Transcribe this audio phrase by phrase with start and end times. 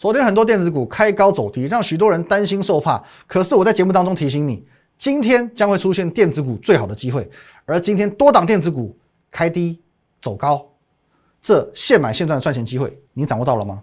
[0.00, 3.04] 昨天很多电子股开高走低，让许多人担心受怕。
[3.26, 4.64] 可是我在节目当中提醒你，
[4.96, 7.30] 今天将会出现电子股最好的机会。
[7.66, 8.96] 而今天多档电子股
[9.30, 9.78] 开低
[10.22, 10.66] 走高，
[11.42, 13.82] 这现买现赚的赚钱机会，你掌握到了吗？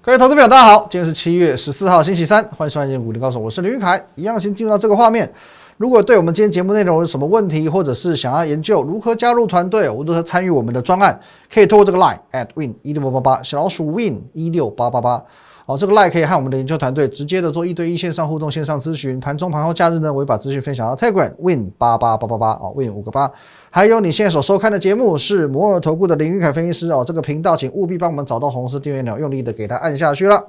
[0.00, 5.32] 各位投资朋友，大家好，今天是七月十四号星期三，欢迎收看《股林高手》，我是林玉凯，一样先进入到这个画面。
[5.78, 11.18] 如果对我们今天节目内容有什么问题，或者是想要研究如何加入团队，或如何参与我们的专案，
[11.52, 15.24] 可以透过这个 line at win 一六八八八小老鼠 win 一六八八八。
[15.64, 19.18] 好，这个 line 可以和我们的研究团队直接的做一对一线上互动、线上咨询。
[19.18, 23.30] 盘中、盘后、假日呢，我会把资讯分享到 Telegram win 八八八八八哦，win 五个八。
[23.70, 30.44] 还有你现在所收看的节目是摩尔投顾的林玉凯分析师哦，这个频道请务必帮我们找到红色订阅钮，用力的给它按下去了。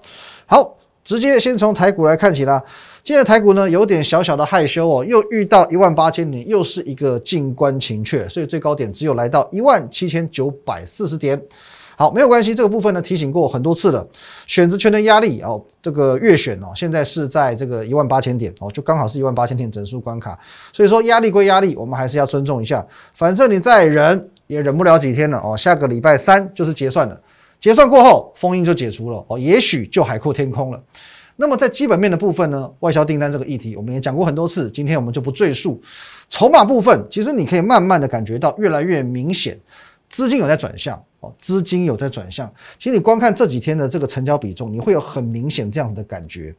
[0.46, 0.78] 好。
[1.04, 2.62] 直接先从台股来看起啦。
[3.04, 11.42] 现在台股呢有点小小的害羞哦，又遇到一万八千点，又是一个静观情却，所以最高点只有来到一万七千九百四十点。
[11.96, 14.08] 好，没有关系，这个部分呢提醒过很多次了，
[14.48, 20.40] 选择权的压力哦，这个月选哦，现在是在这个一万八千点哦，就刚好是一万八千点整数关卡，
[20.72, 27.22] 所以说压力归压力，我们还是要尊重一下，反正你再忍也忍不了几天了哦，下个礼拜三就是结算了。
[27.64, 30.84] 结算过后，封印就解除了哦，也许就海阔天空了。
[31.38, 35.82] 那么在基本面的部分呢，外销订单这个议题，我们也讲过很多次，今天我们就不赘述。
[36.28, 39.58] 筹码部分，其实你可以慢慢的感觉到越来越明显，
[40.10, 42.54] 资金有在转向哦，资金有在转向。
[42.78, 46.54] 其实你光看这几天的这个成交比重，你会有很明显这样子的感觉。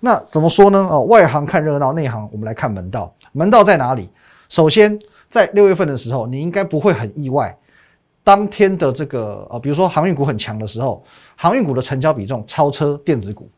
[0.00, 0.78] 那怎么说呢？
[0.90, 3.14] 哦，外行看热闹，内行我们来看门道。
[3.32, 4.08] 门道在哪里？
[4.48, 7.54] 首先，在六月份的时候，你应该不会很意外。
[8.28, 11.02] 当天的这个呃，比如说航运股很强的时候，
[11.34, 13.48] 航运股的成交比重超车电子股，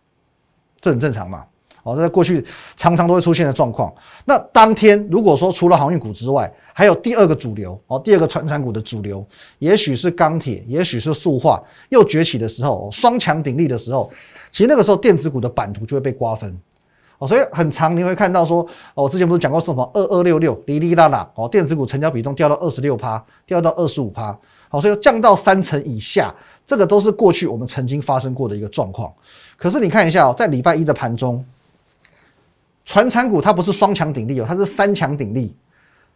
[0.81, 1.45] 这很正常嘛？
[1.83, 3.93] 哦，这在过去常常都会出现的状况。
[4.25, 9.27] 那当天如果说除了航运股之外，还有第二个主流哦，第二个传产股的主流，
[9.59, 14.09] 也许是钢铁，也许是塑化又崛起的时候，双强鼎立的时候，
[14.53, 16.57] 其实那个时候电子股的版图就会被瓜分
[17.19, 17.27] 哦。
[17.27, 18.63] 所以很长你会看到说，
[18.95, 24.39] 哦，我之前不是讲过什么二二六六哩哩啦啦哦，电子股成交比重掉到二十六趴，掉到二十五趴。
[24.73, 26.33] 好，所以降到三成以下，
[26.65, 29.13] 这个都是过去我们曾经发生过的一个状况。
[29.57, 31.45] 可是你看一下哦，在礼拜一的盘中，
[32.85, 35.55] 船产股它不是双强鼎立哦，它是三强鼎立。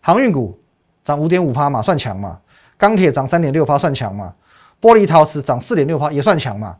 [0.00, 0.56] 航运股
[1.04, 2.38] 涨五点五趴嘛，算强嘛；
[2.78, 4.32] 钢铁涨三点六趴，算强嘛；
[4.80, 6.76] 玻璃陶瓷涨四点六趴，也算强嘛。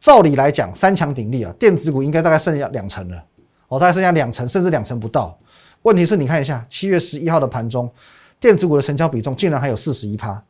[0.00, 3.24] 照理来讲，三强鼎立啊，电子股应该大概剩下两成了，
[3.68, 5.38] 哦，大概剩下两成，甚至两成不到。
[5.82, 7.88] 问题是你看一下七月十一号的盘中，
[8.40, 10.42] 电子股的成交比重竟然还有四十一趴。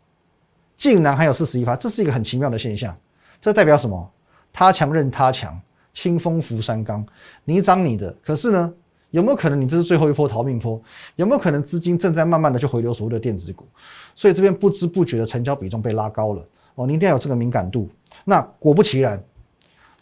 [0.76, 2.96] 竟然还有四十一发，这是一个很奇妙的现象。
[3.40, 4.10] 这代表什么？
[4.52, 5.60] 他强任他强，
[5.92, 7.04] 清风拂山岗，
[7.44, 8.14] 你涨你的。
[8.22, 8.72] 可是呢，
[9.10, 10.80] 有没有可能你这是最后一波逃命坡？
[11.16, 13.66] 有没有可能资金正在慢慢的就回流所谓的电子股？
[14.14, 16.46] 所以这边不知不觉的成交比重被拉高了。
[16.74, 17.88] 哦，你一定要有这个敏感度。
[18.24, 19.22] 那果不其然，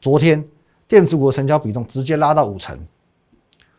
[0.01, 0.45] 昨天
[0.87, 2.79] 电子股的成交比重直接拉到五成。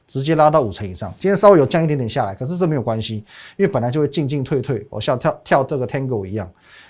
[0.07, 3.15] 直接拉到五成以上，今天稍微有降一点点下来，可是这没有关系，
[3.57, 6.47] 因为本来就会进进退退，我像跳跳这个 Tango 一样，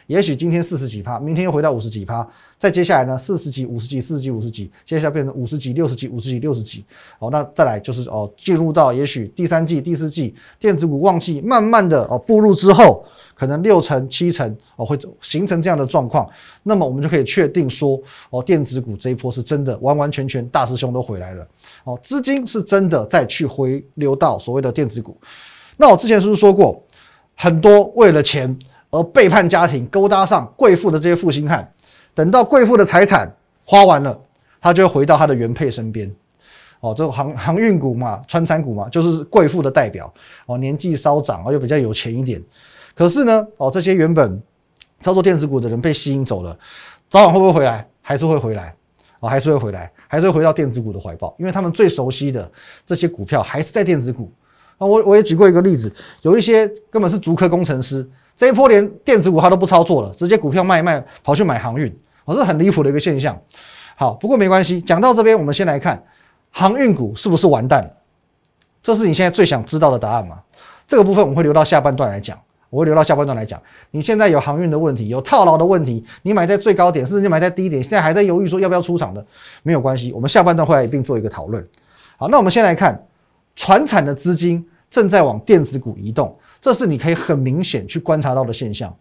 [0.08, 2.28] 也许今天四十几趴，明天又回到五十几趴，
[2.60, 6.86] 再接下来呢四十几、五十几、四十几、五十几，接下来变成五十几、六十几、五十几、六十几，
[7.20, 13.06] 哦，那再来就是哦，进入到也许第三季、第四季电子股旺季，慢慢的哦步入之后。
[13.38, 16.26] 可能六成七成哦会形成这样的状况，
[16.64, 21.46] 那么我们就可以确定说哦电子股这一波是真的完完全全大师兄都回来了
[21.84, 25.18] 哦资金是真的再去回流到所谓的电子股。
[25.76, 26.82] 那我之前是不是说过，
[27.36, 28.58] 很多为了钱
[28.96, 31.70] 而背叛家庭、勾搭上贵妇的这些负心汉，
[32.14, 33.30] 等到贵妇的财产
[33.66, 34.18] 花完了，
[34.62, 36.10] 他就会回到他的原配身边。
[36.80, 40.14] 哦，这个航航运股嘛、穿产股嘛，就是贵妇的代表
[40.46, 42.42] 哦，年纪稍长而又比较有钱一点。
[42.94, 44.42] 可是呢，哦，这些原本
[45.02, 46.58] 操作电子股的人被吸引走了，
[47.10, 47.86] 早晚会不会回来？
[48.02, 48.76] 还是会回来？
[49.20, 52.50] 哦，还是会回来，还是会回到电子股的怀抱，因为他们最熟悉的
[52.86, 54.32] 这些股票还是在电子股。
[54.78, 55.92] 啊，我我也举过一个例子，
[56.22, 61.96] 有一些根本是足科工程师，这一波连电子股他都不操作了，直接股票卖一卖，跑去买航运，
[62.26, 63.40] 哦，是很离谱的一个现象。
[63.96, 66.04] 好，不过没关系，讲到这边，我们先来看
[66.52, 67.92] 航运股是不是完蛋了？
[68.84, 70.40] 这是你现在最想知道的答案吗？
[70.88, 72.38] 这个部分我们会留到下半段来讲。
[72.72, 73.62] 我会留到下半段来讲。
[73.92, 79.26] 你现在有航运的问题，有套牢的问题，你买在最高点，甚至你买在低点，现在还在犹豫说要不要出场的，
[79.64, 80.12] 没有关系。
[80.12, 81.66] 我们下半段会来一并做一个讨论。
[82.18, 83.02] 好，那我们先来看，
[83.56, 88.92] 船产的资金正在往电子股移动，这是你可以很明显去观察到的现象。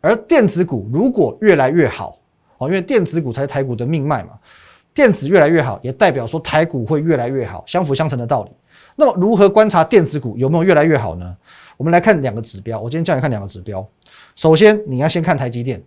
[0.00, 2.18] 而电子股如果越来越好，
[2.58, 4.30] 哦，因为电子股才是台股的命脉嘛，
[4.92, 8.50] 电子越来越好，也代表说台股会越来越好，相辅相成的道理。
[8.96, 11.36] 那么如何观察电子股有没有越来越好呢？
[11.76, 12.80] 我们来看两个指标。
[12.80, 13.88] 我今天叫你看两个指标。
[14.34, 15.80] 首先，你要先看台积电，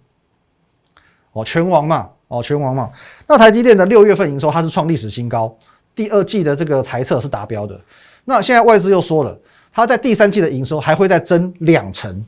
[1.34, 2.90] 哦，全王嘛，哦，全王嘛。
[3.28, 5.54] 那台积电的六月份营收它是创历史新高，
[5.94, 7.78] 第二季的这个财测是达标的。
[8.24, 9.38] 那现在外资又说了，
[9.76, 12.26] 它在第三季的营收还会再增两成。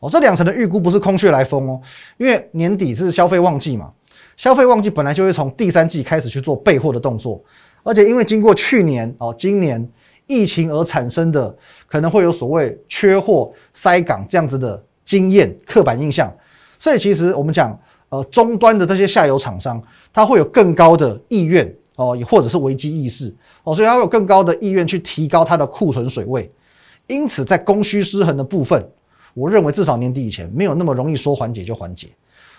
[0.00, 1.80] 哦，这两成的预估不是空穴来风哦，
[2.18, 3.92] 因为年底是消费旺季嘛，
[4.36, 7.40] 消费旺季本来就会从第三季开始去做备货的动作，
[7.84, 9.88] 而且因为经过去年哦，今年
[10.26, 11.56] 疫情而产生的
[11.86, 16.34] 可能会有所谓缺货塞港这样子的经验刻板印象，
[16.80, 17.78] 所以其实我们讲
[18.08, 19.80] 呃终端的这些下游厂商，
[20.12, 23.32] 他会有更高的意愿哦，也或者是危机意识。
[23.62, 26.50] 哦，所以他有更高的意愿去提高它的库存水位，
[27.06, 28.86] 因此在供需失衡的部分。
[29.34, 32.08] 我认为至少年底以前没有那么容易说缓解就缓解，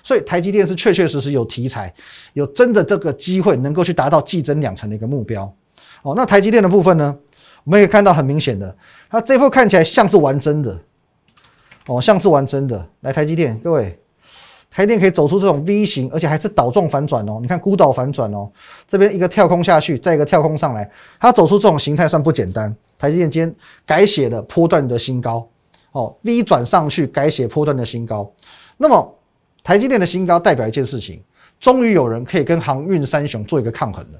[0.01, 1.93] 所以台积电是确确实实有题材，
[2.33, 5.43] 有真的这个机会能够去达到季增两成的一个目标。
[6.01, 7.15] 哦，那台积电的部分呢，
[7.63, 8.75] 我们可以看到很明显的，
[9.07, 10.79] 它这波看起来像是玩真的，
[11.85, 12.89] 哦，像是玩真的。
[13.01, 13.99] 来，台积电，各位，
[14.73, 17.37] 台积电可以走出这种 V 型，而且还是倒状反转哦。
[17.39, 18.51] 你看孤岛反转哦，
[18.87, 20.89] 这边一个跳空下去，再一个跳空上来，
[21.19, 22.75] 它走出这种形态算不简单。
[22.97, 23.55] 台积电今天
[23.85, 25.47] 改写了波段的新高。
[25.91, 28.33] 哦，V 转上去改写波段的新高，
[28.77, 29.15] 那么
[29.63, 31.21] 台积电的新高代表一件事情，
[31.59, 34.19] 终于有人可以跟航运三雄做一个抗衡了。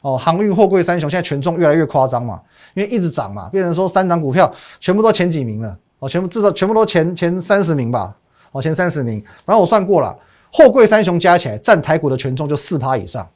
[0.00, 2.40] 哦，航运货柜三雄现在权重越来越夸张嘛，
[2.74, 5.78] 因为一直涨嘛，变成说三档股票全部都前几名了。
[6.00, 8.12] 哦，全部至少全部都前前三十名吧。
[8.60, 10.18] 前三十名，反正我算过了，
[10.52, 13.28] 货柜三雄加起来占台股的权重就四趴以上，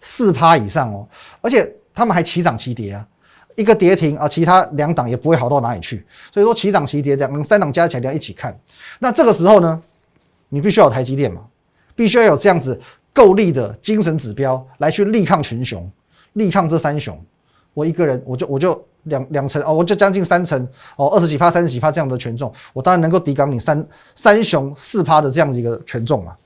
[0.00, 1.08] 四趴以上哦，
[1.40, 3.06] 而且他们还齐涨齐跌啊。
[3.56, 8.56] 一个跌停啊，其他两档也不会好到哪里去，所以说齐涨齐跌，两三档加起来要一起看。
[9.00, 9.82] 那这个时候呢，
[10.48, 11.42] 你必须要有台积电嘛，
[11.96, 12.80] 必须要有这样子
[13.12, 15.90] 够力的精神指标来去力抗群雄，
[16.34, 17.20] 力抗这三雄。
[17.74, 20.66] 我一个人我就我就两两成哦，我就将近三成
[20.96, 26.36] 哦，二十几趴、三十几趴这样的权重，我当然能够抵挡你三三雄四趴的这样子一个权重嘛。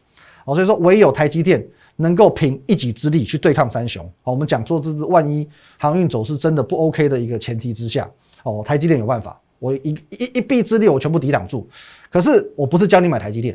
[0.44, 1.66] 哦，所以说唯有台积电。
[1.96, 5.46] 能够凭一己之力去对抗三雄，好，我们讲做这支万一
[5.78, 8.10] 航运走势真的不 OK 的一个前提之下，
[8.44, 11.68] 哦，台积电有办法，我一一一臂之力我全部抵挡住。
[12.10, 13.54] 可是我不是教你买台积电，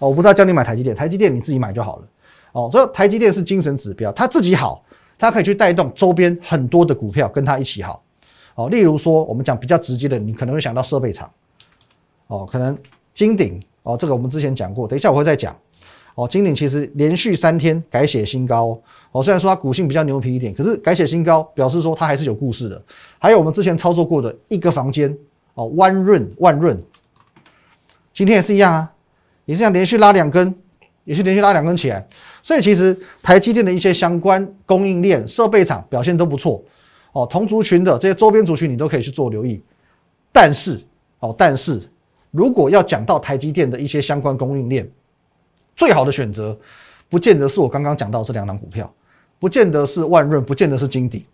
[0.00, 2.08] 哦，我不是要教你买台积电，台积电你自己买就好了，
[2.52, 4.84] 哦，所以台积电是精神指标，它自己好，
[5.18, 8.02] 它可以去带动周边很多的股票跟它一起好，
[8.54, 11.30] 哦，例如说我们讲比较直接的，你可能会想到设备厂，
[12.26, 12.76] 哦，可能
[13.14, 15.56] 金鼎，哦，这个我们之前讲过，等一下我会再讲。
[16.14, 18.80] 哦，金鼎其实连续三天改写新高
[19.12, 22.82] 哦，虽然说它股性比较牛皮一点，可是改写新高表示说它还是有故事的。
[23.18, 25.14] 还有我们之前操作过的一个房间
[25.52, 26.82] 哦，万润万润，
[28.14, 28.92] 今天也是一样啊，
[29.44, 30.54] 也是这样连续拉两根，
[31.06, 32.06] 也是连续拉两根起来。
[32.42, 36.62] 所以其实台积电的一些相关供应链设备厂表现都不错
[37.12, 39.62] 哦，同族群的这些周边族群你都可以去做留意。
[40.30, 40.78] 但是
[41.20, 41.80] 哦，但是
[42.30, 44.86] 如果要讲到台积电的一些相关供应链，
[45.74, 46.54] 最好的选择，
[47.08, 48.92] 不见得是我刚刚讲到这两档股票，
[49.38, 51.24] 不见得是万润，不见得是金鼎。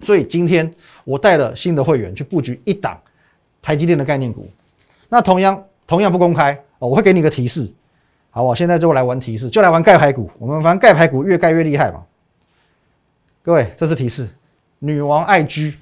[0.00, 0.70] 所以今天
[1.04, 3.00] 我带了新的会员去布局一档
[3.62, 4.46] 台积电的概念股。
[5.08, 7.72] 那同样同样不公开哦，我会给你一个提示，
[8.36, 8.54] 好不好？
[8.54, 10.30] 现在就来玩提示，就来玩盖牌股。
[10.38, 12.04] 我们反正盖牌股越盖越厉害嘛。
[13.42, 14.28] 各位，这是提示，
[14.78, 15.74] 女王爱居，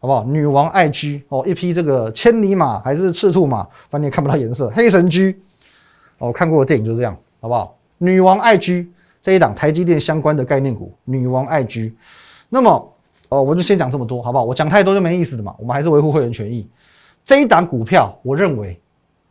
[0.00, 0.24] 好不好？
[0.24, 5.38] 女王爱居哦，一匹这个千里马还是赤兔马，反正也看不到颜色，黑神驹。
[6.16, 7.76] 哦，看过的电影就这样，好不好？
[7.98, 11.94] 女王爱居这一档台积电相关的概念股，女王爱居。
[12.48, 12.90] 那么，
[13.28, 14.44] 哦，我就先讲这么多，好不好？
[14.44, 15.54] 我讲太多就没意思的嘛。
[15.58, 16.66] 我们还是维护会员权益。
[17.26, 18.80] 这一档股票，我认为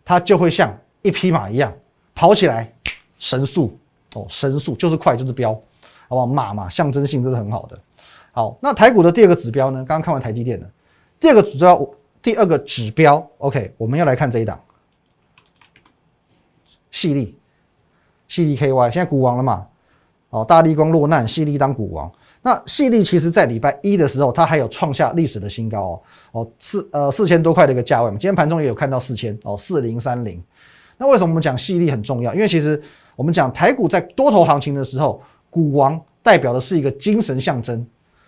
[0.06, 1.74] 它就会像一匹马一样
[2.18, 2.74] 跑起来，
[3.20, 3.78] 神速
[4.16, 5.54] 哦，神速就是快，就是飙，
[6.08, 6.26] 好不好？
[6.26, 7.80] 马嘛，象征性这是很好的。
[8.32, 9.78] 好，那台股的第二个指标呢？
[9.86, 10.68] 刚刚看完台积电的
[11.20, 11.88] 第二个指标，
[12.24, 14.60] 第二个指标，OK，我们要来看这一档。
[16.90, 17.38] 细粒，
[18.28, 19.68] 细粒 KY 现在股王了嘛？
[20.32, 22.12] 哦，大力光落难，细粒当股王。
[22.42, 28.14] 那细粒其实在礼拜一的时候，它还有创下历史的新高哦，哦四呃四千多块的一个价位嘛。
[28.14, 30.44] 今天盘中也有看到四千哦，四零三零。
[30.98, 32.34] 那为什么我们讲细粒很重要？
[32.34, 32.82] 因为其实
[33.16, 37.86] 我们讲台股在多头行情的时候，股王代表的是一个精神象征，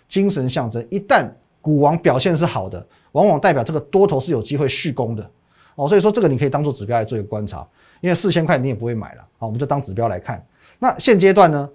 [0.07, 0.85] 精神象征。
[0.89, 1.29] 一旦
[1.61, 5.29] 股王表现是好的，往往代表这个多头是有机会续攻的
[5.75, 5.87] 哦。
[5.87, 7.67] 所以说这个你可以当做指标来做一个观察。
[8.01, 10.41] 因为四千块你也不会买了，好，我们就当指标来看。
[10.79, 11.69] 那现阶段呢，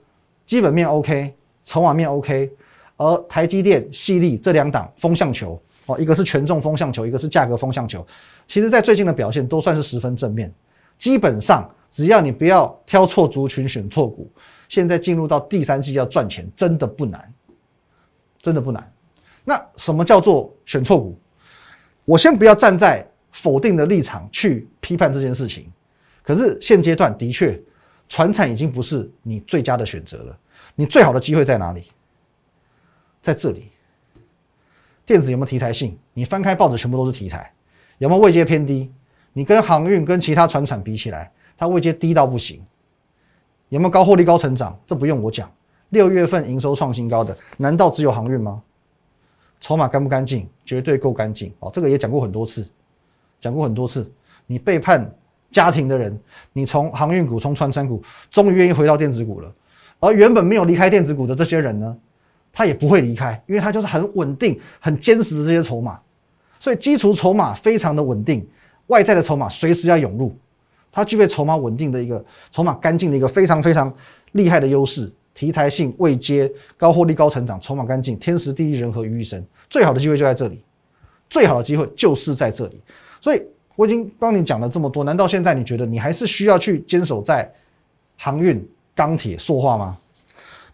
[0.46, 1.34] 基本面 OK，
[1.66, 2.50] 筹码面 OK，
[2.96, 8.06] 而台积电、细粒这两档风向球，哦，一个是权重风向球，一个是价格风向球，
[8.46, 10.50] 其实在最近的表现都算是十分正面。
[10.98, 14.30] 基本上只要你不要挑错族群、选错股，
[14.68, 17.32] 现在进入到第三季要赚钱真的不难，
[18.40, 18.92] 真的不难。
[19.44, 21.18] 那什么叫做选错股？
[22.04, 25.70] 我先不要站在否定的立场去批判这件事情，
[26.22, 27.60] 可是现阶段的确，
[28.08, 30.38] 船产已经不是你最佳的选择了。
[30.74, 31.84] 你最好的机会在哪里？
[33.22, 33.70] 在这里。
[35.06, 35.98] 电子有没有题材性？
[36.14, 37.52] 你翻开报纸，全部都是题材。
[37.98, 38.90] 有没有位阶偏低？
[39.34, 42.62] 你跟航运跟其他船产比起来，它位阶低到不行。
[43.68, 44.78] 有没有高获利、高成长？
[44.86, 45.50] 这不用我讲。
[45.90, 48.62] 六月份营收创新高的，难道只有航运吗？
[49.60, 50.48] 筹码干不干净？
[50.64, 51.70] 绝对够干净哦。
[51.72, 52.66] 这个也讲过很多次，
[53.40, 54.10] 讲过很多次。
[54.46, 55.12] 你背叛
[55.50, 56.18] 家庭的人，
[56.52, 59.52] 你从航运股、从船产股，终于愿意回到电子股了。
[60.00, 61.96] 而原本没有离开电子股的这些人呢，
[62.52, 65.98] 他也不会离开，因为他就是很稳定、很坚实的这些筹码。
[66.60, 68.46] 所以基础筹码非常的稳定，
[68.88, 70.36] 外在的筹码随时要涌入，
[70.92, 73.92] 它具备筹码稳定的一个筹码干净的一个非常非常
[74.32, 80.62] 厉害的优势，题材性、未接、高获利、高成长、筹码干净，天时地利人和于一身，最好的机会就在这里，
[81.30, 82.80] 最好的机会就是在这里。
[83.20, 83.42] 所以
[83.76, 87.50] 我已经帮你讲了这么多，难道现在你觉得你还是需要去坚守在
[88.16, 89.98] 航运、钢铁、塑化吗？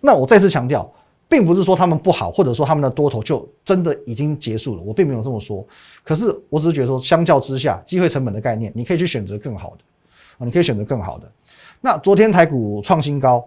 [0.01, 0.93] 那我再次强调。
[1.31, 5.65] 并不是说他们不好，或者说他们的多头就真的已经结束了，我并没有这么说。
[6.03, 9.77] 可是我只是觉得说，相较之下，机会成本的概念，你可以去选择更好的
[10.39, 11.31] 啊，你可以选择更好的。
[11.81, 13.47] 那昨天台股创新高，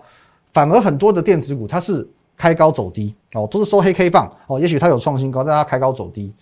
[0.54, 4.58] 反而很多的电子股它是开高走低哦，都是收黑 K 棒哦。
[4.58, 6.34] 也许它有创新高，但它开高走低。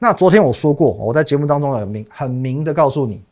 [0.00, 3.22] 那昨天我说过，我在节目当中很明很明的告诉你，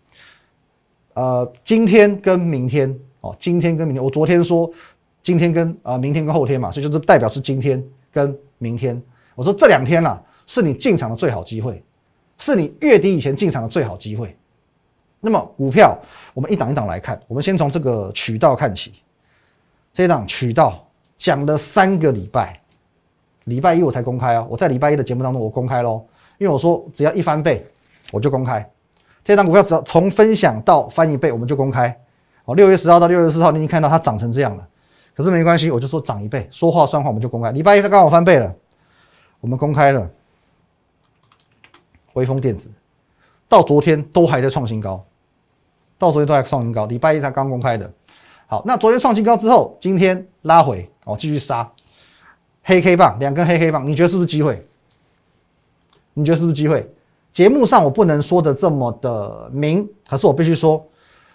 [1.15, 4.71] 呃，今天跟明天哦，今天跟明天，我昨天说。
[5.23, 7.83] 今天跟啊明天跟后天嘛，所以就是代表是今天
[8.13, 9.01] 跟明天。
[9.35, 11.83] 我说这两天啦，是你进场的最好机会，
[12.39, 14.37] 是你月底以前进场的最好机会。
[15.21, 15.99] 那么股票，
[16.33, 18.93] 我们一档一档来看，我们先从这个渠道看起。
[19.93, 22.61] 这档渠道讲了三个礼拜，
[23.45, 26.05] 礼拜一我才公开哦，我在礼拜一的节目当中我公开喽，
[26.39, 27.67] 因为我说只要一翻倍
[28.13, 28.65] 我就公开。
[29.25, 31.95] 这档股票只要从分享到翻一倍我们就公开。
[32.45, 34.67] 哦，六月十号到六月四号，你已经看到它涨成这样了。
[35.19, 37.51] 可是没关系，我就说涨一倍，说话算话，我们就公开。
[37.51, 38.55] 礼拜一它刚好翻倍了，
[39.41, 40.09] 我们公开了。
[42.13, 42.71] 微风电子
[43.49, 45.05] 到昨天都还在创新高，
[45.99, 46.87] 到昨天都还创新高。
[46.87, 47.93] 礼拜一它刚公开的，
[48.47, 51.69] 好，那昨天创新高之后，今天拉回哦，继续杀，
[52.63, 54.65] 黑 K 棒，两根黑黑棒，你觉得是不是机会？
[56.15, 56.89] 你觉得是不是机会？
[57.33, 60.87] 节目上我不能说的这么的明，可是我必须说，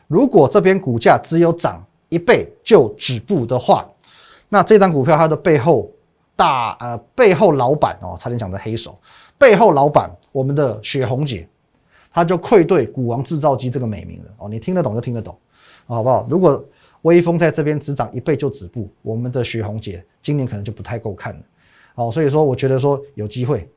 [0.07, 1.85] 如果这边股价只有涨。
[2.13, 3.89] 一倍就止步的话，
[4.50, 5.91] 那这张股票它的背后
[6.36, 8.96] 大呃背后老板哦，差点讲的黑手，
[9.36, 11.48] 背后老板我们的雪红姐，
[12.12, 14.48] 她就愧对股王制造机这个美名了哦。
[14.48, 15.36] 你听得懂就听得懂，
[15.88, 16.27] 好不好？
[16.29, 16.63] 如果
[17.01, 21.41] 微风在这边只涨一倍就止步，我们的雪红姐今年可能就不太够看了
[21.96, 22.12] 哦。
[22.12, 23.67] 所以说，我觉得说有机会，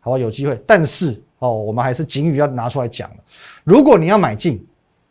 [0.00, 3.16] 好吧，有机会，但是哦，我们还是警语要拿出来讲了。
[3.62, 4.66] 如果你要买进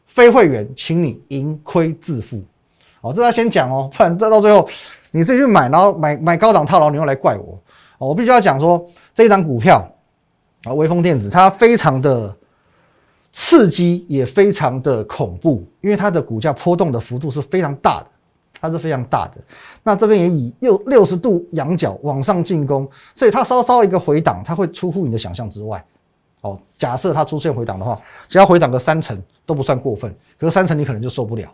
[0.06, 2.44] 非会员，请你盈亏自负。
[3.04, 4.66] 哦，这要先讲哦，不然这到最后
[5.12, 7.60] 你自己去买，然后买买高档套牢，你又来怪我。
[7.98, 9.86] 哦，我必须要讲说，这一张股票
[10.64, 12.34] 啊，微风电子，它非常的
[13.34, 18.08] 刺激，也非常的恐怖，因为它的股价波动的幅度是非常大的，
[18.62, 19.34] 它是非常大的。
[19.84, 25.84] 那这边也以六六十度仰角往上进攻，所以它稍稍一个回档，它会出乎你的想象之外。
[26.40, 31.50] 哦，假设它出现回档的话，只要回档个三成都不算过分，可是三成你可能就受不了。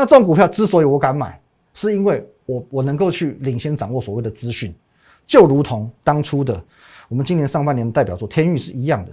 [0.00, 1.38] 那这种股票之所以我敢买，
[1.74, 4.74] 是因为我我能够去领先掌握所谓的资讯，
[5.26, 6.58] 就如同当初的
[7.06, 9.12] 我们今年上半年的代表作天域是一样的。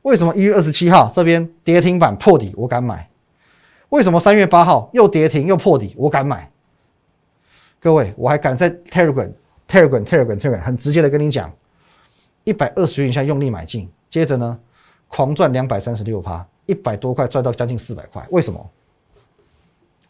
[0.00, 3.10] 为什么一月二十七号这边跌停板破底我敢买？
[3.90, 6.50] 为什么三月八号又跌停又破底我敢买？
[7.78, 9.30] 各位，我还敢在 Telegram
[9.68, 11.52] Telegram Telegram Telegram 很直接的跟你讲，
[12.44, 14.58] 一百二十元以下用力买进，接着呢
[15.08, 18.70] 狂赚两百三十六趴，一百多块赚到将近四百块，为什么？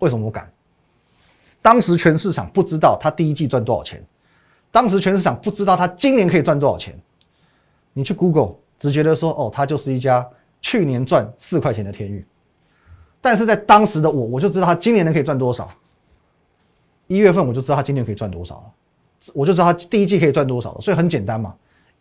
[0.01, 0.53] 为什么我敢？
[1.63, 4.05] 当时全市场不知道他第一季赚多少钱，
[4.71, 6.99] 当时全市场不知道他今年可以赚多少钱。
[7.93, 10.27] 你去 Google 只觉得说，哦，它就是一家
[10.63, 12.25] 去年赚四块钱的天域，
[13.21, 15.71] 但是在当时的我，我就知道他今年能可以赚多少。
[17.09, 18.73] 一月份我就知道他今年可以赚多少了，
[19.35, 20.81] 我就知道他第一季可以赚多少了。
[20.81, 21.55] 所以很简单嘛，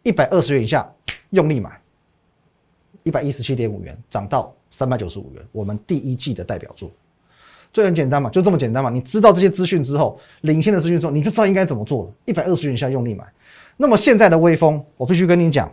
[0.03, 0.89] 一百二十元以下
[1.31, 1.81] 用力买，
[3.03, 6.89] 一百一十七点五元涨到三百九十五元，我们第一季的代表作。
[7.71, 8.89] 这很简单嘛，就这么简单嘛。
[8.89, 12.11] 你知道这些资讯之后，领先的资讯之后，你就知道应该怎么做了。
[12.25, 13.23] 一百二十元以下用力买。
[13.77, 15.71] 那么现在的微风，我必须跟你讲，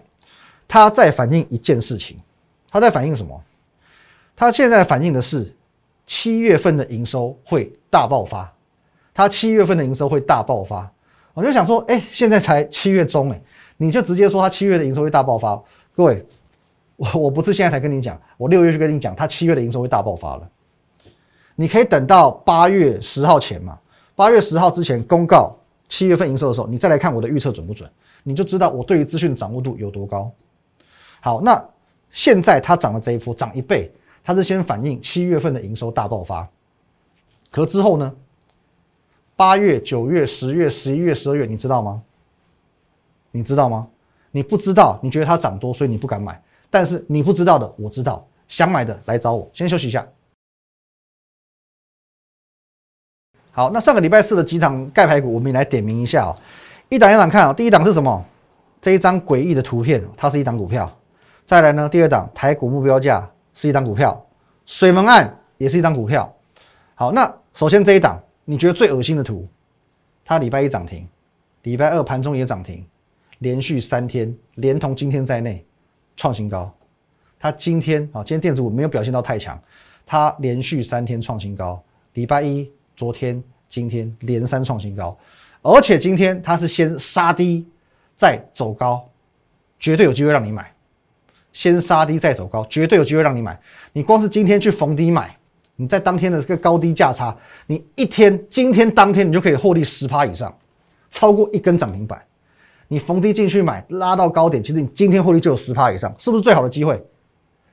[0.69, 2.19] 它在反映一件事情。
[2.71, 3.41] 它在反映什么？
[4.37, 5.55] 它现在反映的是
[6.07, 8.53] 七月份的营收会大爆发。
[9.15, 10.93] 它七月份的营收会大爆发。
[11.33, 13.41] 我就想说，哎，现在才七月中，哎，
[13.79, 15.63] 你就直接说它七月的营收会大爆发？
[15.95, 16.25] 各位，
[16.97, 20.49] 我我不是现在才跟你讲，我六月就跟你讲，它七月的营收会大爆发了。
[21.57, 23.79] 你可以等到八月十号前嘛，
[24.15, 25.57] 八月十号之前公告
[25.89, 27.91] 七月份营收的时候，你再来看我的预测准不准，
[28.23, 30.31] 你就知道我对于资讯的掌握度有多高。
[31.21, 31.63] 好，那
[32.13, 33.91] 现在它涨了这一波，涨一倍，
[34.23, 36.49] 它是先反映七月份的营收大爆发，
[37.51, 38.13] 可之后呢？
[39.35, 42.03] 八月、九月、十月、十一月、十二月，你知道吗？
[43.33, 43.87] 你知道吗？
[44.31, 46.43] 你不知道，你觉得它涨多，所以你不敢买。
[46.71, 49.51] 但是你不知道的，我知道，想买的来找我。
[49.53, 50.07] 先休息一下。
[53.57, 56.37] 好，那上个礼拜四的几档盖牌股，我们也来点名一下哦。
[56.91, 58.23] 一档一档看啊，第一档是什么？
[58.83, 60.95] 这一张诡异的图片，它是一档股票。
[61.47, 64.27] 再来呢，第二档台股目标价是一档股票，
[64.67, 66.31] 水门案也是一档股票。
[66.95, 68.23] 好，那首先这一档。
[68.45, 69.49] 你觉得最恶心的图？
[70.23, 71.09] 它礼拜一涨停，
[71.63, 72.85] 礼拜二盘中也涨停，
[73.39, 75.65] 连续三天，连同今天在内
[76.15, 76.71] 创新高。
[77.41, 79.59] 它今天啊，今天电子股没有表现到太强，
[80.05, 81.83] 它连续三天创新高。
[82.13, 85.17] 礼拜一、昨天、今天连三创新高，
[85.61, 87.65] 而且今天它是先杀低
[88.17, 89.07] 再走高，
[89.79, 90.73] 绝对有机会让你买。
[91.53, 93.59] 先杀低再走高，绝对有机会让你买。
[93.93, 95.37] 你光是今天去逢低买。
[95.79, 97.37] 你在当天的这个高低价差，
[97.67, 100.55] 你一天今天当天你就可以获利十趴以上，
[101.11, 102.23] 超过一根涨停板。
[102.89, 107.05] 你逢低进去买，拉到高点，其实你今天获利就有十趴以上，是不是最好的机会？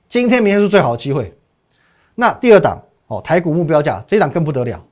[0.10, 1.34] 今天、明天是最好的机会。
[2.16, 4.86] 那第二档哦，台股目标价这一档更不得了，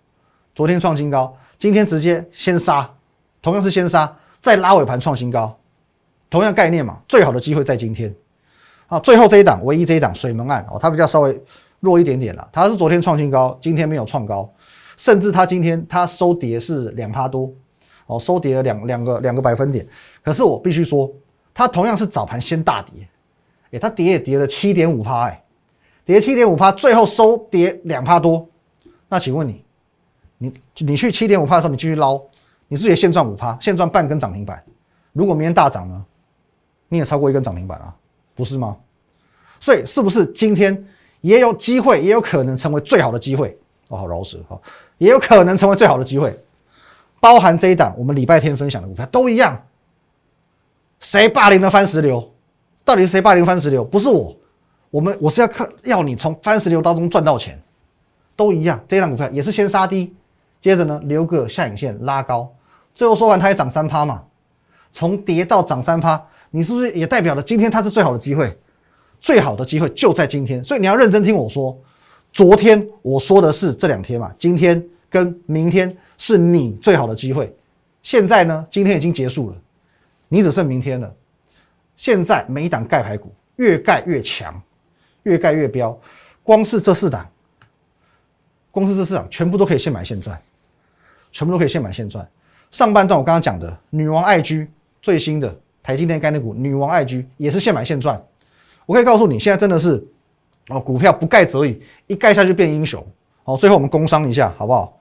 [0.54, 2.90] 昨天创新高，今天直接先杀，
[3.42, 5.58] 同样是先杀，再拉尾盘创新高，
[6.30, 8.14] 同样概念嘛，最好的机会在今天。
[8.88, 11.42] 啊，最后这一档，唯一这一档水门案哦，它比较稍微。
[11.84, 14.48] 弱一点点了，它是昨天创新高，今天没有创高，
[14.98, 17.52] 甚至它今天它收跌是两趴多，
[18.06, 19.84] 哦，收跌了两两个两个百分点。
[20.24, 21.12] 可是我必须说，
[21.56, 23.08] 它同样是早盘先大跌，
[23.72, 25.44] 哎，它跌也跌了七点五趴，哎，
[26.06, 28.48] 跌七点五趴，最后收跌两趴多。
[29.10, 29.66] 那请问你，
[30.42, 32.20] 你你去七点五趴的时候，你继续捞，
[32.68, 34.64] 你自己现赚五趴，现赚半根涨停板？
[35.14, 36.04] 如果明天大涨呢，
[36.90, 37.96] 你也超过一根涨停板啊，
[38.34, 38.76] 不是吗？
[39.60, 40.86] 所以是不是今天？
[41.22, 43.56] 也有机会，也有可能成为最好的机会。
[43.90, 44.60] 哦，好饶舌哈，
[44.98, 46.36] 也有可能成为最好的机会。
[47.20, 49.62] 包含这一档，我们礼拜天分享的股票都一样。
[51.00, 52.28] 谁霸凌了番石榴？
[52.84, 53.84] 到底是谁霸凌番石榴？
[53.84, 54.36] 不是我，
[54.90, 57.62] 我们我是要看要你从番石榴当中赚到钱，
[58.36, 58.84] 都一样。
[58.88, 60.16] 这一档股票也是先杀低，
[60.62, 62.50] 接着呢留个下影线拉高，
[62.96, 64.24] 最后说完它也涨三趴嘛。
[64.92, 68.58] 从跌到涨三趴，你是不是也代表了今天它是最好的机会？
[69.20, 71.78] 最好的机会就在今天，所以你要认真听我说。
[72.34, 77.54] 昨天我说的是这两天嘛，今天跟明天是你最好的机会。
[78.04, 79.58] 现在呢，今天已经结束了，
[80.30, 81.14] 你只剩明天了。
[81.98, 84.60] 现在每一档盖牌股越盖越强，
[85.24, 86.00] 越盖越飙。
[86.42, 87.30] 光是这四档，
[88.72, 90.42] 光是这四档全部都可以现买现赚，
[91.32, 92.28] 全部都可以现买现赚。
[92.70, 94.70] 上半段我刚刚讲的女王爱居
[95.02, 98.22] 最新的台积电概念股，女王爱居也是现买现赚。
[98.86, 100.06] 我可以告诉你，现在真的是
[100.70, 103.06] 哦，股票不盖则已，一盖下去变英雄。
[103.44, 104.98] 好，最后我们工商一下好不好？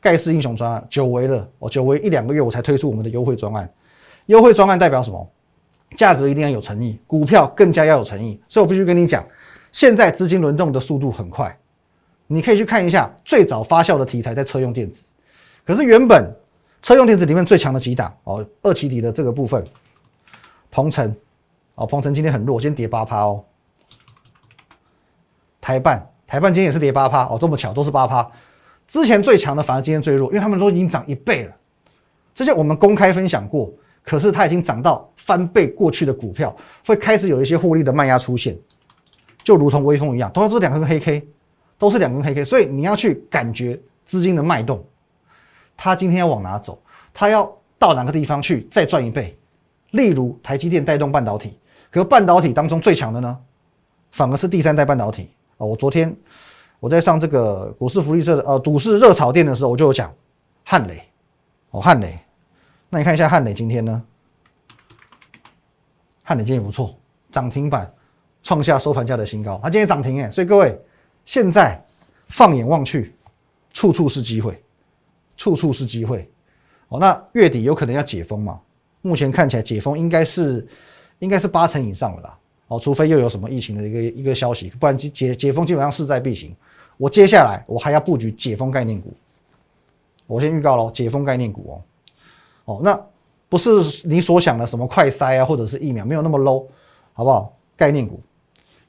[0.00, 3.68] 盖世英雄专案久违了，哦，久违一两个月我才推出我们的优惠专案。
[4.26, 5.28] 优惠专案代表什么？
[5.96, 8.38] 价格一定要有诚意，股票更加要有诚意。
[8.48, 9.24] 所以我必须跟你讲，
[9.72, 11.56] 现在资金轮动的速度很快。
[12.26, 15.02] 你可以去看一下最早发酵的题材在车用电子，
[15.68, 16.34] 可是原本
[16.80, 19.62] 车用电子里面最强的几档哦，二期底的这个部分，
[20.70, 21.14] 鹏程。
[21.74, 23.44] 哦，鹏程今天很弱，今天跌八趴哦。
[25.60, 28.26] 台办，台办今天也是跌八趴哦，这么巧都是八趴。
[28.86, 31.54] 之前最强的反而今天最弱，因为他们都已经涨一倍了。
[32.34, 33.70] 这些我们公开分享过，
[34.02, 38.56] 可是它已经涨到翻倍过去的股票，会开始有一些获利的卖压出现，
[39.44, 41.28] 就如同微风一样，都是两根黑 K，
[41.76, 44.82] 都是两根黑 K，所以你要去感觉资金的脉动，
[45.78, 46.78] 它今天要往哪走，
[47.14, 49.34] 它要到哪个地方去再赚一倍。
[49.92, 51.58] 例如台积电带动半导体。
[51.90, 53.38] 可半导体当中最强的呢，
[54.12, 55.64] 反而是第三代半导体啊！
[55.64, 56.14] 我昨天
[56.80, 60.12] 我在上这个股市福利社的呃股市热炒店的时候，我就有讲
[60.64, 61.02] 汉磊
[61.70, 62.18] 哦，汉磊。
[62.90, 64.02] 那你看一下汉磊今天呢？
[66.22, 66.94] 汉磊今天也不错，
[67.32, 67.90] 涨停板
[68.42, 70.30] 创下收盘价的新高，它今天涨停哎！
[70.30, 70.78] 所以各位
[71.24, 71.82] 现在
[72.28, 73.16] 放眼望去，
[73.72, 74.62] 处处是机会，
[75.38, 76.28] 处处是机会
[76.88, 77.00] 哦。
[77.00, 78.60] 那月底有可能要解封嘛？
[79.00, 80.68] 目前看起来解封应该是。
[81.20, 86.54] 应该是八成以上了啦，哦，除非又有什么疫情的一个一个消息，不然解解封基本上势在必行。
[86.96, 89.12] 我接下来我还要布局解封概念股，
[90.28, 91.82] 我先预告喽，解封概念股
[92.64, 93.04] 哦，哦，那
[93.48, 96.66] 不是你所想的什么快筛啊，或者是疫苗，没有那么 low，
[97.14, 97.52] 好不好？
[97.76, 98.20] 概念股，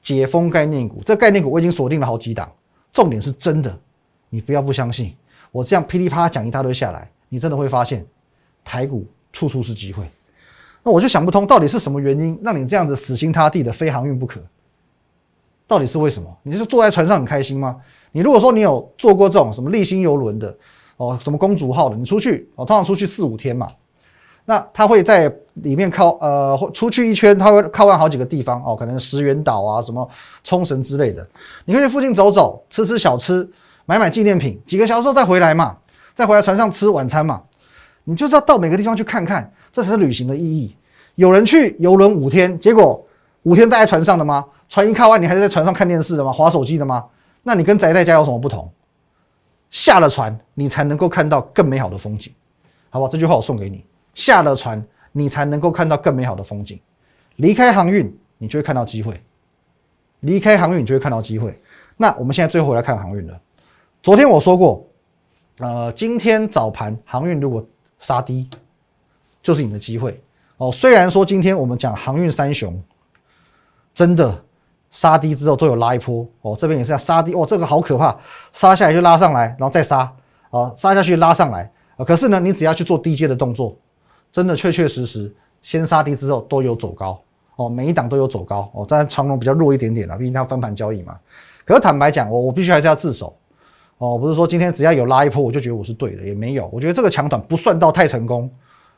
[0.00, 2.48] 解封概念股，这概念股我已经锁定了好几档，
[2.92, 3.76] 重点是真的，
[4.28, 5.16] 你不要不相信，
[5.52, 8.06] 我这样噼里啪啦讲一大堆下来，你真的会发现
[8.64, 10.04] 台股处处是机会。
[10.82, 14.40] 那我就想不通，到底是什么原因让你这样子死心塌地的非航运不可？
[15.66, 16.34] 到底是为什么？
[16.42, 17.76] 你是坐在船上很开心吗？
[18.12, 20.56] 你如果说你有坐过这种什么立新游轮的
[20.96, 23.68] 哦，什么公主号的，你出去哦，通常出去四五天嘛，
[24.46, 30.08] 那他会在里面靠呃出去一圈，他会靠岸好几个地方哦，可能石原岛啊，什么
[30.42, 31.24] 冲绳之类的，
[31.66, 33.48] 你可以去附近走走，吃吃小吃，
[33.90, 35.76] 买买纪念品，几个小时后再回来嘛，
[36.14, 37.42] 再回来船上吃晚餐嘛，
[38.04, 40.76] 你就知道到每个地方去看看，这才是旅行的意义。
[41.16, 43.04] 有人去游轮五天，结果
[43.42, 44.46] 五天待在船上的吗？
[44.68, 46.32] 船一靠岸，你还是在船上看电视的吗？
[46.32, 47.04] 划手机的吗？
[47.42, 48.72] 那你跟宅在家有什么不同？
[49.72, 52.32] 下了船，你才能够看到更美好的风景，
[52.90, 53.10] 好不好？
[53.10, 56.78] 这句话我送给你：下了船，你才能够看到更美好的风景。
[57.34, 59.14] 离开航运，你就会看到机会；
[60.20, 61.60] 离开航运，你就会看到机会。
[61.96, 63.40] 那我们现在最后来看航运了。
[64.02, 64.86] 昨天我说过，
[65.58, 67.62] 呃，今天早盘航运如果
[67.98, 68.48] 杀低，
[69.42, 70.18] 就是你的机会
[70.56, 70.72] 哦。
[70.72, 72.82] 虽然说今天我们讲航运三雄，
[73.94, 74.44] 真的。
[74.90, 78.18] 杀低之后都有拉一波哦，这边也是要杀低哦，这个好可怕，
[78.52, 79.98] 杀下来就拉上来，然后再杀
[80.50, 82.04] 啊，杀下去拉上来啊。
[82.04, 83.76] 可是呢，你只要去做低阶的动作，
[84.32, 85.32] 真的确确实实，
[85.62, 87.22] 先杀低之后都有走高
[87.54, 88.84] 哦，每一档都有走高哦。
[88.84, 91.16] 当然长龙比较弱一点点了，毕竟它分盘交易嘛。
[91.64, 93.32] 可是坦白讲，我我必须还是要自首
[94.00, 98.50] 哦，不是说今天只要有拉一波我就觉得我是对的，也没有，我觉得这个抢短不算到太成功。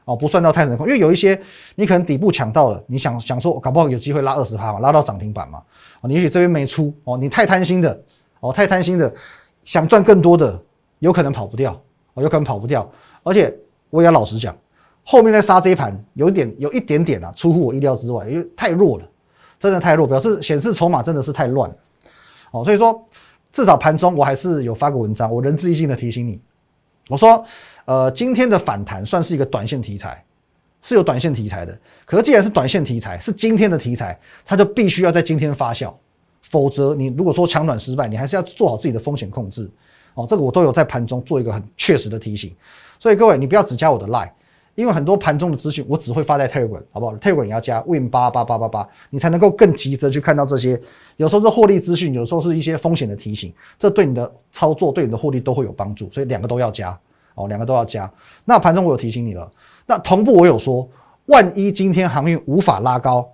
[0.05, 1.41] 哦，不算到太成功，因为有一些
[1.77, 5.63] 你可能底部抢到了，你想想说，搞不好有机会拉二十趴嘛，拉到涨停板嘛。
[6.01, 8.03] 哦，你也许这边没出哦，你太贪心的
[8.41, 9.15] 哦，太贪心的
[9.63, 10.61] 想赚更多的，
[10.99, 11.81] 有可能跑不掉
[12.15, 12.91] 哦，有可能跑不掉。
[13.23, 13.57] 而且
[13.91, 14.57] 我也要老实讲，
[15.05, 19.05] 后面在杀这一盘有一点有一点点啊，出乎我意料之外，因为太弱了，
[19.61, 21.77] 真的太弱，表示显示筹码真的是太乱了
[22.51, 22.65] 哦。
[22.65, 23.07] 所以说，
[23.53, 26.41] 至少盘中我还是有发个文章，我仁至义尽的提醒你，
[27.09, 27.45] 我说。
[27.85, 30.25] 呃，今天的反弹算是一个短线题材，
[30.81, 31.77] 是有短线题材的。
[32.05, 35.93] 可是既然是短线题材，是今天的题材，它就必须要在今天发酵，
[36.43, 39.69] 否则你如果说抢短失败，你还是要做好自己的风险控制。
[40.15, 42.55] 哦，这个我都有在盘中做一个很确实的提醒。
[43.01, 44.31] 所以各位，你不要只加我的 line，
[44.77, 50.81] 因为很多盘中的资讯我只会发在 Telegram，好不好？Telegram 也要加 Win 八八八八八，你才能够更急着去看到这些。
[51.17, 56.11] 有时候是获利资讯，有时候是一些风险的提醒，这对你的操作、对你的获利都会有帮助。
[56.11, 56.99] 所以两个都要加。
[57.35, 58.13] 哦，两个都要加。
[58.45, 59.51] 那盘中我有提醒你了。
[59.87, 60.87] 那同步我有说，
[61.27, 63.27] 万一今天航运无法拉高，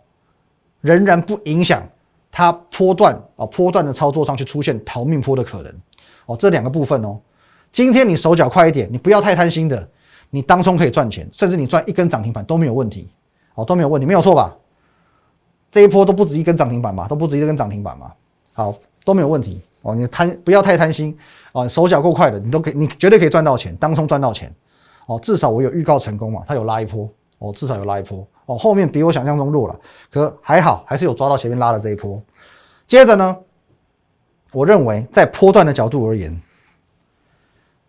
[0.81, 1.83] 仍然不影响
[2.31, 5.75] 它波段啊波段的操作上去出现逃命坡的可能。
[6.27, 7.19] 哦，这两个部分哦，
[7.73, 9.89] 今天你手脚快一点，你不要太贪心的，
[10.31, 13.09] 你当中可以赚钱，甚至你赚一根涨停板都没有问题。
[13.55, 14.57] 哦，都没有问题，没有错吧？
[15.71, 18.13] 这一波都不止一根涨停板嘛，都不止一根涨停板嘛。
[18.53, 19.61] 好，都没有问题。
[19.83, 21.17] 哦，你贪不要太贪心
[21.53, 24.53] 哦，手脚够快的，你都可以，你绝对可以赚到钱，当中赚到钱
[25.07, 25.19] 哦。
[25.21, 28.59] 至少我有预告成功嘛，它有拉一波哦，至少有拉一波哦。
[28.59, 32.21] 后面比我想象中弱了，可还好，还是有抓到前面拉的这一波。
[32.89, 33.37] 接着呢，
[34.51, 36.39] 我认为在波段的角度而言，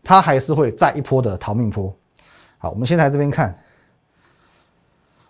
[0.03, 1.91] 它还是会再一波的逃命波。
[2.59, 3.57] 好，我们先来这边看，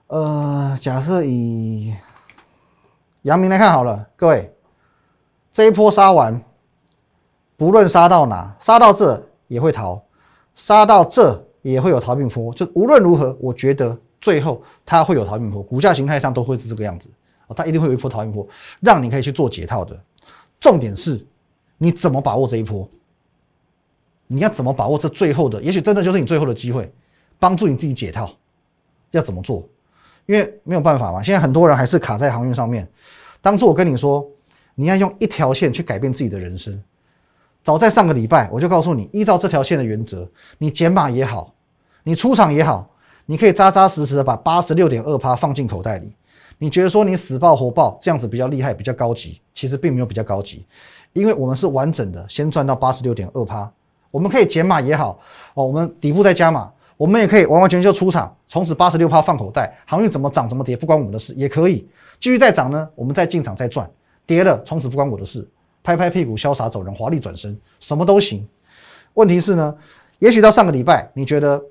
[0.08, 1.94] 呃，假设以
[3.23, 4.53] 阳明来看好了，各位，
[5.51, 6.41] 这一波杀完。
[7.58, 10.01] 不论杀到哪，杀到这也会逃，
[10.55, 12.53] 杀到这也会有逃命坡。
[12.53, 17.10] 就无论如何，我觉得最后它会有逃命坡，股价形态上都会是这个样子。
[17.47, 18.47] 哦，它一定会有一波逃命坡，
[18.79, 19.99] 让你可以去做解套的。
[20.62, 21.25] 重点是，
[21.77, 22.88] 你怎么把握这一波？
[24.27, 25.62] 你要怎么把握这最后的？
[25.62, 26.89] 也许真的就是你最后的机会，
[27.38, 28.32] 帮助你自己解套。
[29.12, 29.67] 要怎么做？
[30.30, 32.88] 因为没有办法嘛，现在很多人还是卡在航运上面。
[33.42, 34.24] 当初我跟你说，
[34.76, 36.80] 你要用一条线去改变自己的人生。
[37.63, 41.52] 早在上个礼拜，我就告诉你，依照这条线的原则，你减码也好，
[42.04, 42.88] 你出场也好，
[43.26, 46.13] 你可以扎扎实实的把八十六点二趴放进口袋里。
[46.60, 50.63] 你觉得说你死爆活爆这样子比较厉害，比较高级，其实并没有比较高级，
[51.13, 53.72] 因为我们是完整的先赚到八十六点二趴，
[54.12, 55.20] 我们可以减码也好，
[55.56, 61.88] 哦，我们底部再加码，我们也可以完完全全就出场，从此八十六趴放口袋，行业怎么涨怎么跌不关我们的事，也可以
[62.20, 63.90] 继续再涨呢，我们再进场再赚，
[64.26, 65.48] 跌了从此不关我的事。
[65.82, 68.46] 拍拍屁股，潇洒走人，华丽转身，什么都行。
[69.14, 69.74] 问题是呢，
[70.20, 71.64] 也许到上个礼拜，你觉得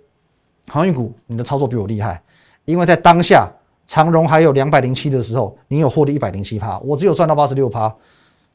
[0.67, 2.23] 航运股你的操作比我厉害，
[2.65, 3.47] 因为在当下
[3.87, 7.95] 长荣还有两百零七的时候，你有获利一百零七趴，我只有赚到八十六趴。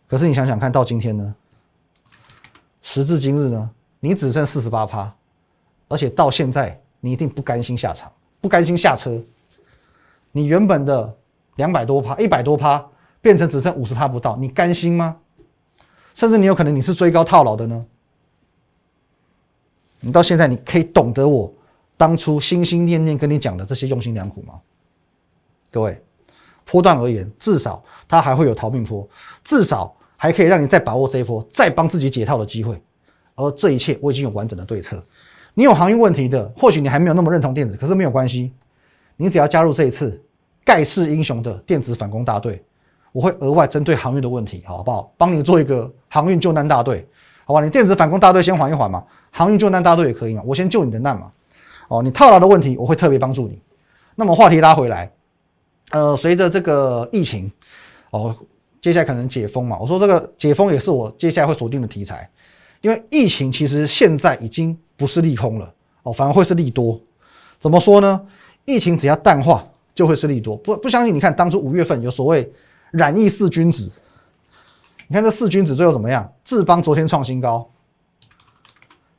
[0.08, 1.36] 可是你想想看到今天呢，
[2.82, 5.16] 时至今日呢，你只剩四十八趴，
[5.93, 9.21] 而且到现在你一定不甘心下场，不甘心下车。
[10.32, 11.15] 你原本的
[11.56, 12.89] 两百多趴，一百多趴。
[13.23, 15.15] 变成只剩五十趴不到，你甘心吗？
[16.13, 17.82] 甚至你有可能你是追高套牢的呢？
[20.01, 21.49] 你到现在你可以懂得我
[21.95, 24.60] 当初心心念念跟你讲的这些用心良苦吗？
[25.71, 26.03] 各位，
[26.65, 29.08] 波段而言，至少它还会有逃命坡，
[29.41, 32.77] 至少还可以让你再把握这一波，再帮自己解套的机会。
[33.36, 35.01] 而这一切我已经有完整的对策。
[35.56, 38.52] 你有航运问题的，或许你还没有那么认同电子，可是没有关系，
[39.16, 40.20] 你只要加入这一次
[40.66, 42.63] 盖世英雄的电子反攻大队，
[43.12, 45.13] 我会额外针对航运的问题，好不好？
[45.18, 47.08] 帮你做一个航运救难大队，
[47.46, 47.63] 好吧？
[47.63, 51.32] 你电子反攻大队先缓一缓嘛，航运救难大队也可以嘛，我先救你的难嘛。
[51.88, 53.62] 哦，你套牢的问题，我会特别帮助你。
[54.16, 55.12] 那么话题拉回来，
[55.92, 57.52] 呃，随着这个疫情，
[58.10, 58.36] 哦，
[58.82, 62.28] 接下来可能解封嘛，我说这个解封也是我接下来会锁定的题材。
[62.84, 67.00] 因为疫情其实现在已经不是利空了哦，反而会是利多。
[67.58, 68.22] 怎么说呢？
[68.65, 69.65] 疫情只要淡化，
[69.96, 70.58] 就会是利多。
[70.58, 71.15] 不不相信？
[71.15, 72.52] 你看当初五月份有所谓
[72.91, 73.89] 染疫四君子，
[75.08, 76.30] 你看这四君子最后怎么样？
[76.43, 77.69] 智邦昨天创新高，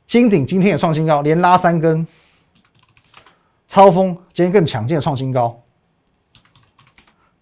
[0.05, 2.05] 金鼎今天也创新高，连拉三根。
[3.67, 5.59] 超风今天更强劲的创新高，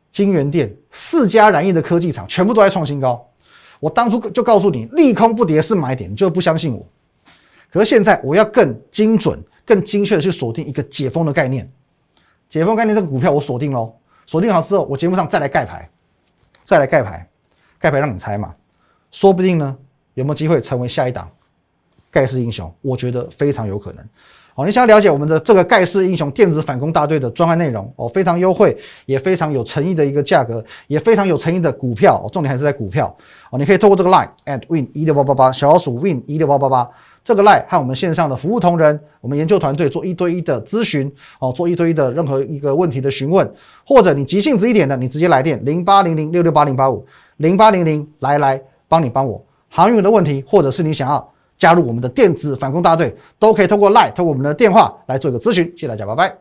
[0.09, 3.29] 金源店四家染疫的科技厂全部都在创新高。
[3.83, 6.87] 我当初就告诉你，利空不跌是买点，你就不相信我。
[7.69, 11.69] 可是现在我要更精准、更精确的去锁定一个解封的概念。
[12.49, 13.93] 解封概念这个股票我锁定喽，
[14.25, 15.89] 锁定好之后，我节目上再来盖牌，
[16.63, 17.27] 再来盖牌，
[17.77, 18.55] 盖牌让你猜嘛。
[19.11, 19.77] 说不定呢，
[20.13, 21.29] 有没有机会成为下一档
[22.09, 22.73] 盖世英雄？
[22.81, 24.07] 我觉得非常有可能。
[24.55, 33.07] 好，你想要了解我们的这个盖世英雄电子反攻大队的专案内容哦，非常优惠，也非常有诚意的一个价格，也非常有诚意的股票哦，重点还是在股票
[33.49, 33.57] 哦。
[33.57, 36.87] 你可以透过这个 line at win 一六八八八小老鼠 win 一六八八八
[37.23, 43.51] 这个 line 和我们线上的服务同仁，我们研究团队做一对一的咨询哦，做一对一的任何一个问题的询问，
[43.87, 47.03] 或者你急性子一点的，你直接来电零八零零六六八零八五
[47.37, 51.32] 零八零零来来帮你帮我航运的问题，或者是你想要。
[51.57, 55.65] 加入我们的电子反攻大队，都可以通过 Line，通过我们的电话来做一个咨询。
[55.75, 56.37] 谢谢大家，拜拜。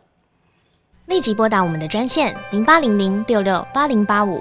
[1.06, 4.40] 立即拨打我们的专线零八零零六六八零八五